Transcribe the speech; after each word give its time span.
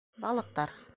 Балыҡтар: 0.23 0.75